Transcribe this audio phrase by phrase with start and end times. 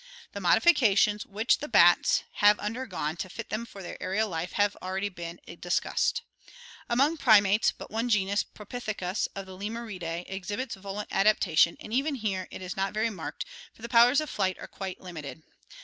[0.31, 4.75] The modifications which the bats have undergone to fit them for their aerial life have
[4.81, 6.23] already been discussed.
[6.89, 12.47] Among primates, but one genus, Propithecus of the Lemurida?, exhibits volant adaptation and even here
[12.49, 13.45] it is not very marked,
[13.75, 15.43] for the powers of flight are quite limited.